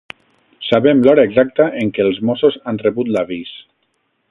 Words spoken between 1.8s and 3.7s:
en què els Mossos han rebut l'avís.